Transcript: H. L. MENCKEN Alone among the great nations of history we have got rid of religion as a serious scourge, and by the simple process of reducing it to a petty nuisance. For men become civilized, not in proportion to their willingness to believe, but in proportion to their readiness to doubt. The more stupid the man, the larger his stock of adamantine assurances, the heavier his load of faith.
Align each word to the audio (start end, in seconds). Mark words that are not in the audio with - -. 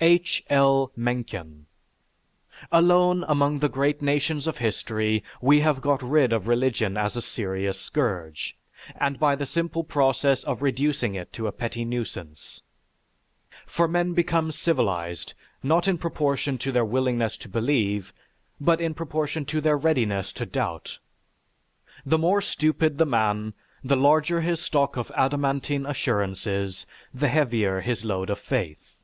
H. 0.00 0.42
L. 0.50 0.90
MENCKEN 0.96 1.66
Alone 2.72 3.24
among 3.28 3.60
the 3.60 3.68
great 3.68 4.02
nations 4.02 4.48
of 4.48 4.56
history 4.58 5.22
we 5.40 5.60
have 5.60 5.80
got 5.80 6.02
rid 6.02 6.32
of 6.32 6.48
religion 6.48 6.96
as 6.96 7.14
a 7.14 7.22
serious 7.22 7.78
scourge, 7.78 8.56
and 8.96 9.20
by 9.20 9.36
the 9.36 9.46
simple 9.46 9.84
process 9.84 10.42
of 10.42 10.62
reducing 10.62 11.14
it 11.14 11.32
to 11.34 11.46
a 11.46 11.52
petty 11.52 11.84
nuisance. 11.84 12.60
For 13.68 13.86
men 13.86 14.14
become 14.14 14.50
civilized, 14.50 15.34
not 15.62 15.86
in 15.86 15.96
proportion 15.96 16.58
to 16.58 16.72
their 16.72 16.84
willingness 16.84 17.36
to 17.36 17.48
believe, 17.48 18.12
but 18.60 18.80
in 18.80 18.94
proportion 18.94 19.44
to 19.44 19.60
their 19.60 19.78
readiness 19.78 20.32
to 20.32 20.44
doubt. 20.44 20.98
The 22.04 22.18
more 22.18 22.40
stupid 22.40 22.98
the 22.98 23.06
man, 23.06 23.54
the 23.84 23.94
larger 23.94 24.40
his 24.40 24.60
stock 24.60 24.96
of 24.96 25.12
adamantine 25.14 25.86
assurances, 25.86 26.84
the 27.14 27.28
heavier 27.28 27.80
his 27.82 28.04
load 28.04 28.28
of 28.28 28.40
faith. 28.40 28.96